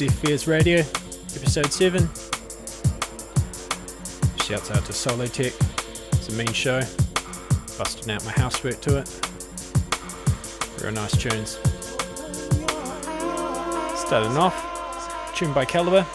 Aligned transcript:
Deaf 0.00 0.14
Fears 0.20 0.46
Radio, 0.46 0.78
episode 0.78 1.70
7. 1.70 2.08
Shouts 4.42 4.70
out 4.70 4.82
to 4.86 4.94
Solo 4.94 5.26
Tech. 5.26 5.52
It's 6.12 6.30
a 6.30 6.32
mean 6.32 6.50
show. 6.54 6.80
Busting 7.76 8.10
out 8.10 8.24
my 8.24 8.30
housework 8.30 8.80
to 8.80 8.96
it. 8.96 9.20
Real 10.82 10.92
nice 10.92 11.14
tunes. 11.14 11.58
Starting 14.00 14.38
off, 14.38 15.34
tune 15.34 15.52
by 15.52 15.66
Calibre. 15.66 16.06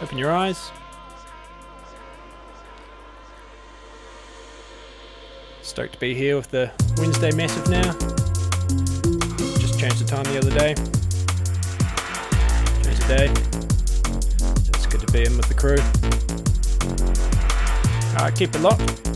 Open 0.00 0.16
your 0.16 0.32
eyes. 0.32 0.70
Stoked 5.60 5.92
to 5.92 6.00
be 6.00 6.14
here 6.14 6.36
with 6.36 6.50
the 6.50 6.70
Wednesday 6.96 7.32
Massive 7.32 7.68
now. 7.68 7.92
Just 9.58 9.78
changed 9.78 9.98
the 9.98 10.06
time 10.06 10.24
the 10.24 10.38
other 10.38 10.50
day. 10.58 10.91
Changed 13.18 13.44
the 13.44 13.60
day. 13.60 14.62
So 14.62 14.70
it's 14.74 14.86
good 14.86 15.00
to 15.00 15.12
be 15.12 15.24
in 15.24 15.36
with 15.36 15.48
the 15.48 15.54
crew. 15.54 15.78
Alright, 18.16 18.34
keep 18.34 18.54
it 18.54 18.60
locked. 18.60 19.11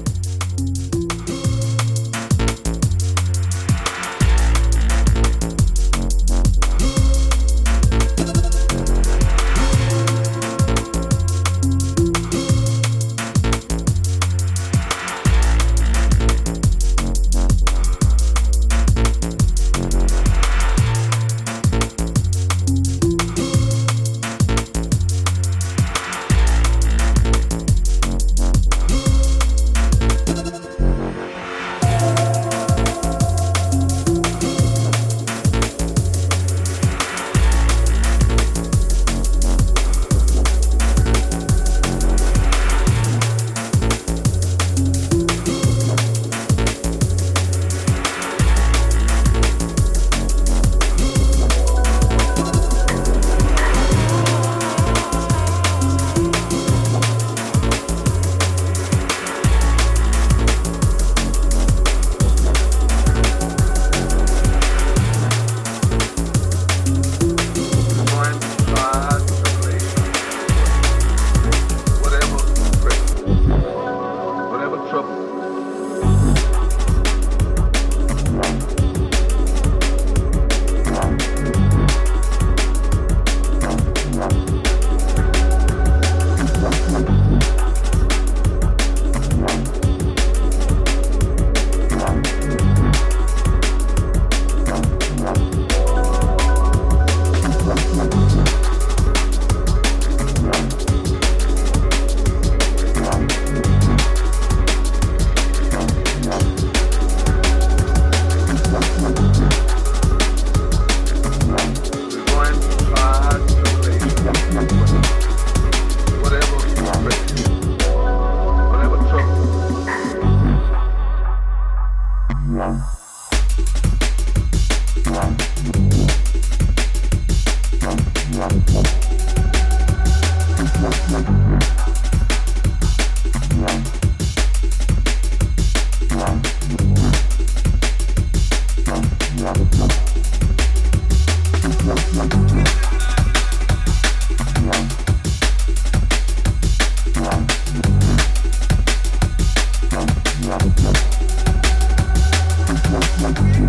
Yeah. 152.97 153.66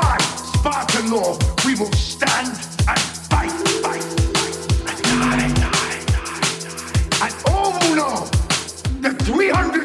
by 0.00 0.16
Spartan 0.58 1.10
law, 1.10 1.38
we 1.64 1.74
will 1.74 1.92
stand 1.92 2.48
and 2.88 3.00
fight, 3.30 3.50
fight, 3.82 4.02
fight, 4.34 4.58
and 4.88 4.98
die, 5.04 5.48
die, 5.54 6.04
die, 6.14 6.48
die. 6.60 7.24
And 7.24 7.34
all 7.48 7.72
will 7.72 7.94
know 7.96 8.24
the 9.02 9.10
300. 9.24 9.77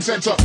center. 0.00 0.39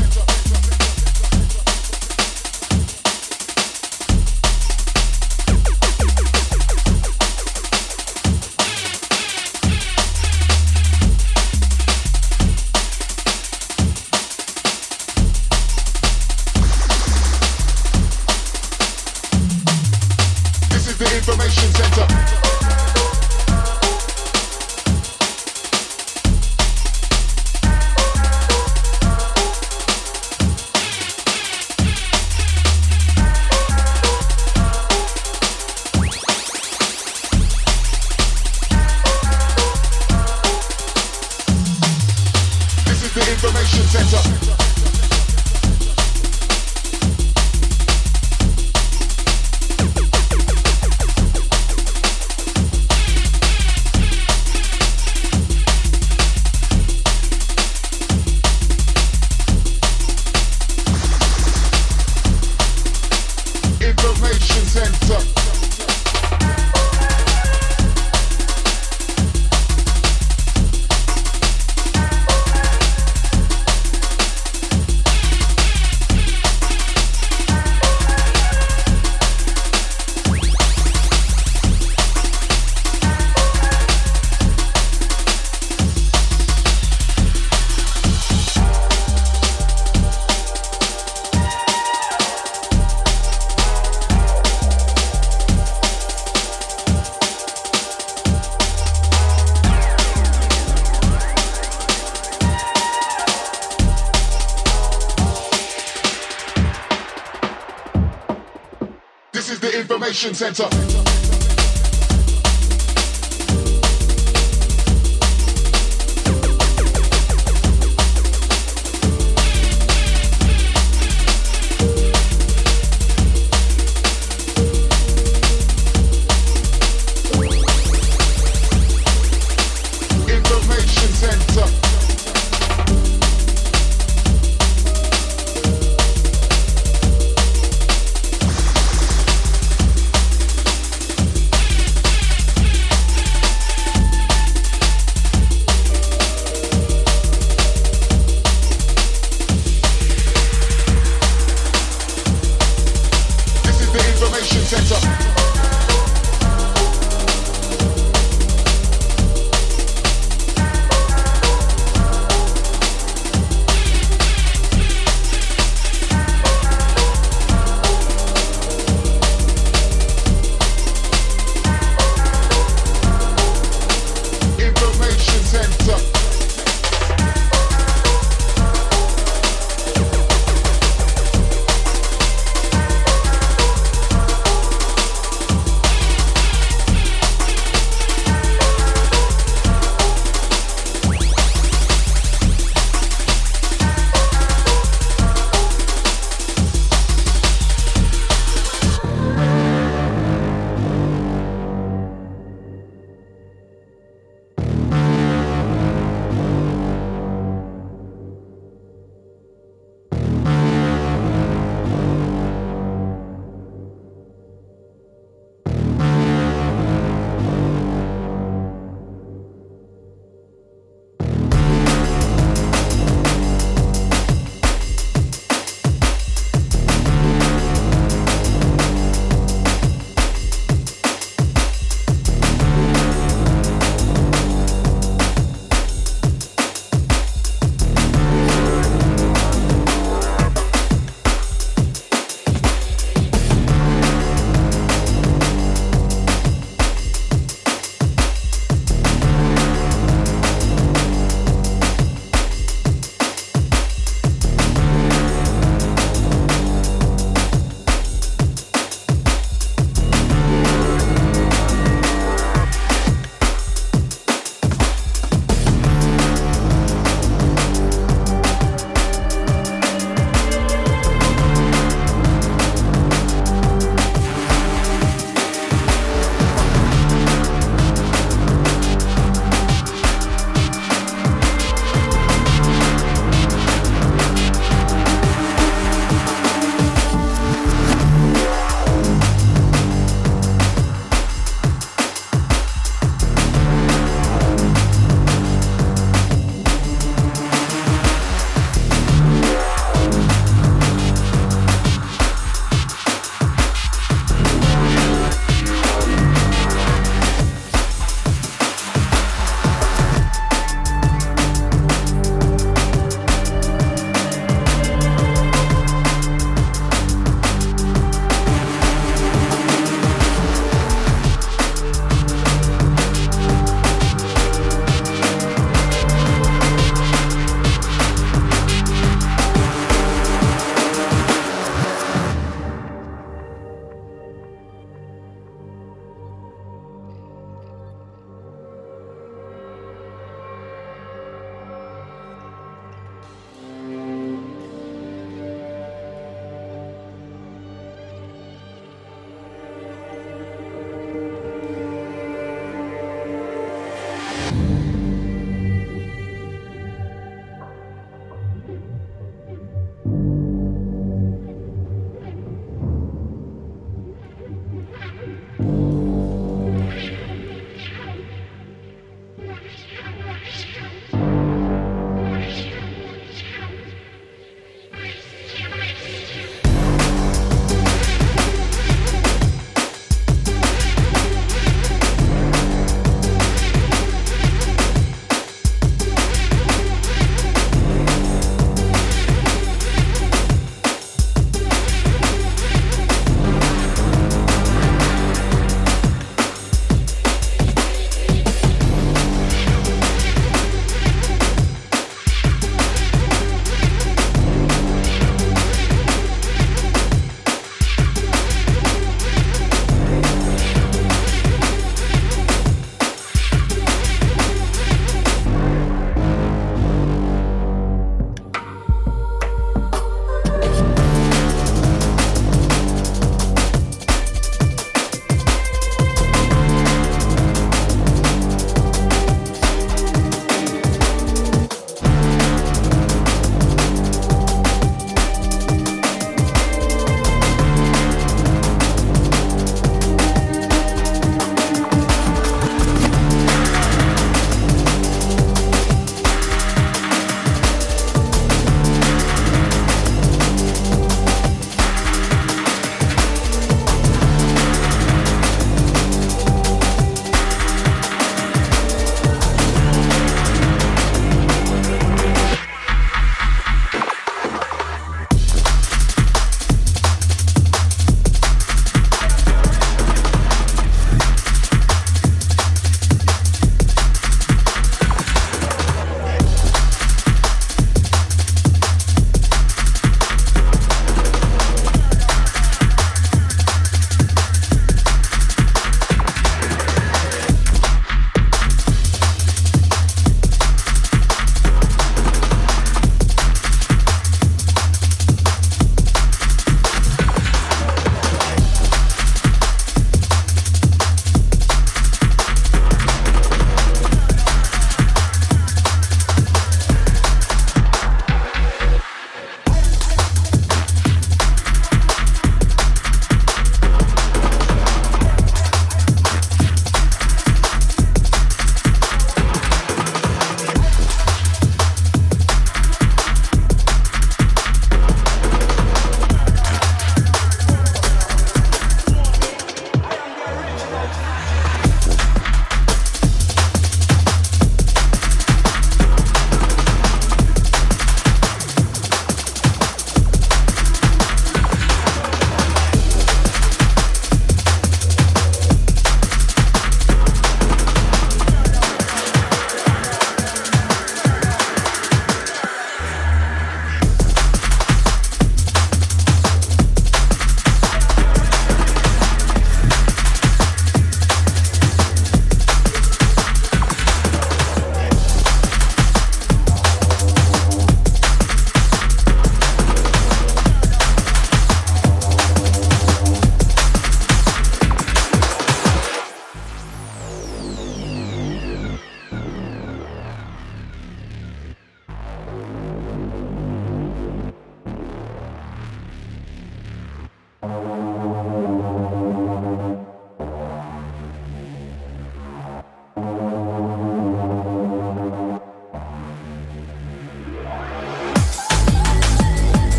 center. 110.35 110.74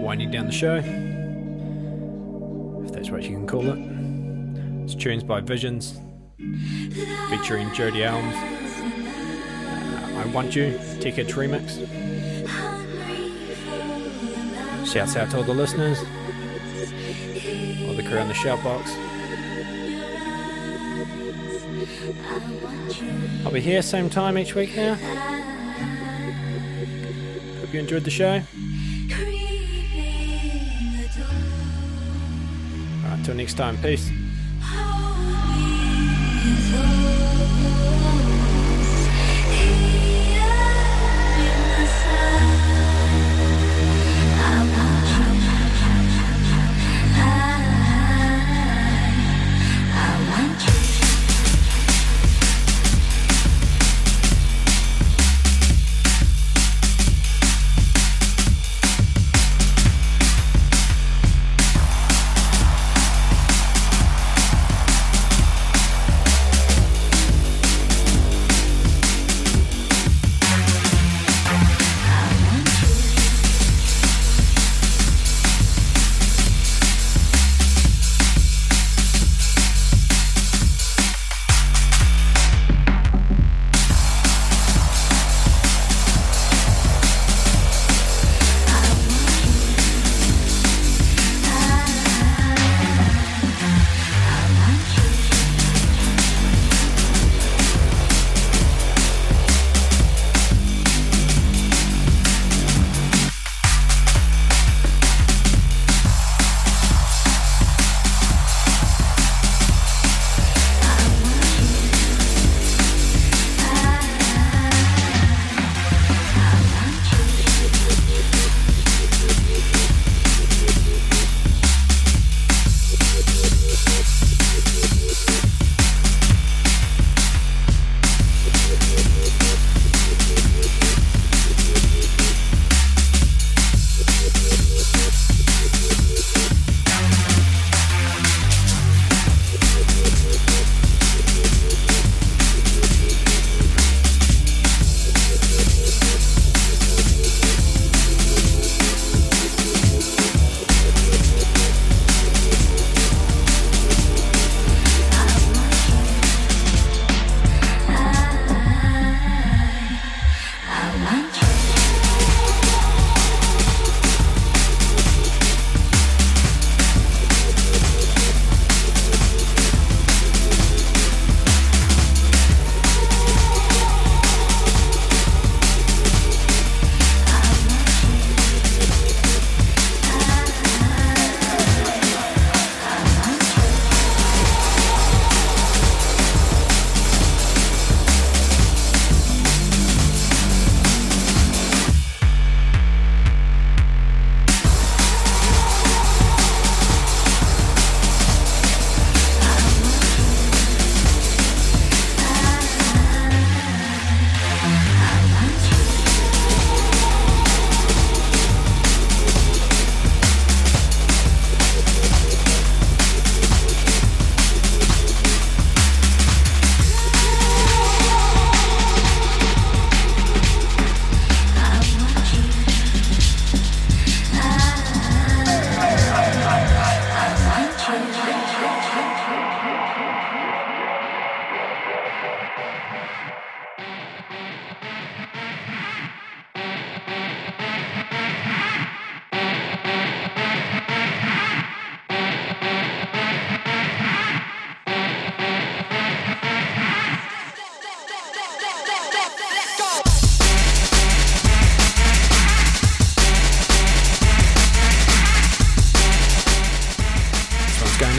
Winding 0.00 0.30
down 0.30 0.46
the 0.46 0.52
show, 0.52 0.76
if 2.84 2.92
that's 2.92 3.10
what 3.10 3.22
you 3.24 3.30
can 3.30 3.46
call 3.46 3.66
it. 3.68 3.78
It's 4.84 4.94
tunes 4.94 5.24
by 5.24 5.40
Visionz, 5.40 5.98
featuring 7.30 7.68
Jodie 7.70 8.04
Elms. 8.04 8.36
Uh, 10.14 10.20
I 10.20 10.26
Want 10.32 10.54
You, 10.54 10.78
Tech 11.00 11.18
Itch 11.18 11.34
Remix. 11.34 11.80
Shouts 14.86 15.16
out 15.16 15.30
to 15.30 15.38
all 15.38 15.42
the 15.42 15.52
listeners, 15.52 15.98
all 17.88 17.94
the 17.94 18.04
crew 18.06 18.18
on 18.18 18.28
the 18.28 18.34
shout 18.34 18.62
box. 18.62 18.94
I'll 23.44 23.52
be 23.52 23.60
here 23.60 23.82
same 23.82 24.10
time 24.10 24.36
each 24.38 24.54
week 24.54 24.74
now. 24.74 24.94
Hope 27.60 27.72
you 27.72 27.80
enjoyed 27.80 28.04
the 28.04 28.10
show. 28.10 28.42
Alright, 33.04 33.24
till 33.24 33.34
next 33.34 33.54
time, 33.54 33.76
peace. 33.78 34.10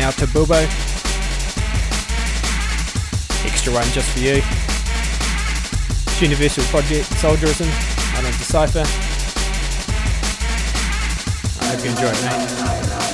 Bobo. 0.05 0.53
Extra 3.43 3.73
one 3.73 3.83
just 3.85 4.11
for 4.11 4.19
you. 4.19 4.39
It's 6.05 6.21
Universal 6.21 6.63
Project 6.65 7.09
Solderism 7.15 7.67
out 8.13 8.23
on 8.23 8.31
Decipher. 8.33 8.83
I 11.59 11.65
hope 11.65 11.83
you 11.83 11.89
enjoy 11.89 12.11
it, 12.11 12.99
mate. 12.99 13.04